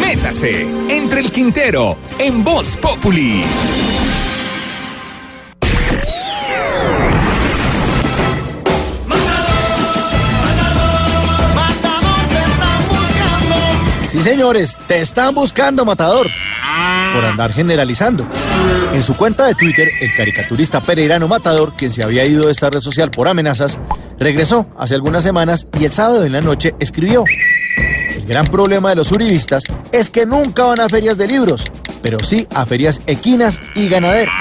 [0.00, 3.44] Métase entre el Quintero en Voz Populi.
[14.10, 16.26] Sí, señores, te están buscando, matador.
[17.14, 18.26] Por andar generalizando.
[18.92, 22.70] En su cuenta de Twitter, el caricaturista pereirano Matador, quien se había ido de esta
[22.70, 23.78] red social por amenazas,
[24.18, 27.24] regresó hace algunas semanas y el sábado en la noche escribió.
[28.30, 31.64] Gran problema de los uribistas es que nunca van a ferias de libros,
[32.00, 34.32] pero sí a ferias equinas y ganaderas.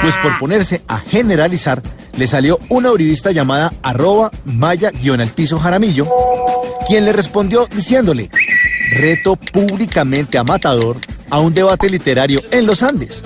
[0.00, 1.82] Pues por ponerse a generalizar,
[2.16, 6.06] le salió una uribista llamada arroba maya-al piso jaramillo,
[6.86, 8.30] quien le respondió diciéndole,
[8.92, 10.96] reto públicamente a Matador
[11.30, 13.24] a un debate literario en los Andes.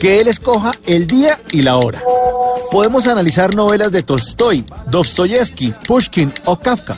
[0.00, 2.02] Que él escoja el día y la hora.
[2.72, 6.96] Podemos analizar novelas de Tolstoy, Dostoyevsky, Pushkin o Kafka.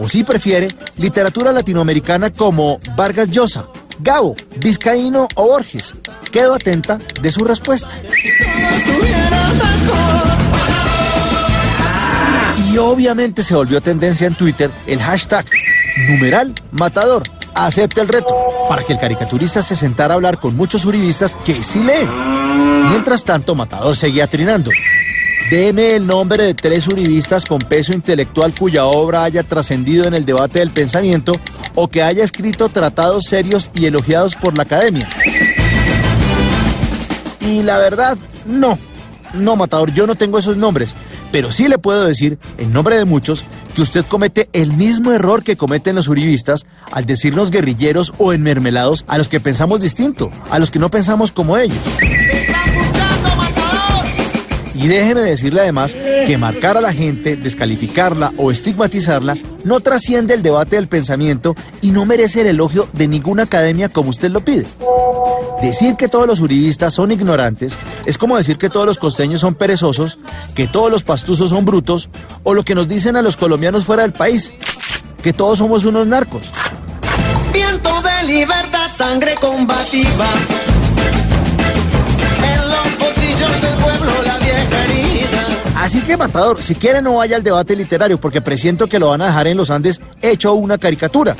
[0.00, 3.66] O si prefiere, literatura latinoamericana como Vargas Llosa,
[4.00, 5.94] Gabo, Vizcaíno o Borges.
[6.32, 7.90] Quedo atenta de su respuesta.
[12.72, 15.46] Y obviamente se volvió tendencia en Twitter el hashtag
[16.08, 17.22] numeral matador
[17.54, 18.34] acepta el reto,
[18.68, 22.10] para que el caricaturista se sentara a hablar con muchos uribistas que sí leen.
[22.88, 24.70] Mientras tanto, Matador seguía trinando.
[25.50, 30.24] Deme el nombre de tres uribistas con peso intelectual cuya obra haya trascendido en el
[30.24, 31.38] debate del pensamiento
[31.74, 35.08] o que haya escrito tratados serios y elogiados por la academia.
[37.40, 38.78] Y la verdad, no.
[39.34, 40.96] No, Matador, yo no tengo esos nombres.
[41.30, 43.44] Pero sí le puedo decir, en nombre de muchos,
[43.74, 49.04] que usted comete el mismo error que cometen los uribistas al decirnos guerrilleros o enmermelados
[49.08, 51.76] a los que pensamos distinto, a los que no pensamos como ellos.
[54.74, 60.42] Y déjeme decirle además que marcar a la gente, descalificarla o estigmatizarla no trasciende el
[60.42, 64.66] debate del pensamiento y no merece el elogio de ninguna academia como usted lo pide.
[65.62, 69.54] Decir que todos los uribistas son ignorantes es como decir que todos los costeños son
[69.54, 70.18] perezosos,
[70.54, 72.10] que todos los pastuzos son brutos
[72.42, 74.52] o lo que nos dicen a los colombianos fuera del país,
[75.22, 76.50] que todos somos unos narcos.
[77.52, 80.28] Viento de libertad, sangre combativa.
[86.06, 89.26] Que, Matador, si quiere no vaya al debate literario porque presiento que lo van a
[89.26, 91.34] dejar en los Andes hecho una caricatura.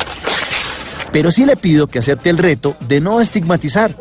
[1.13, 3.95] Pero sí le pido que acepte el reto de no estigmatizar,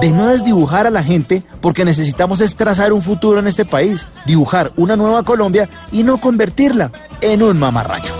[0.00, 4.08] de no desdibujar a la gente, porque necesitamos es trazar un futuro en este país,
[4.26, 6.90] dibujar una nueva Colombia y no convertirla
[7.20, 8.19] en un mamarracho.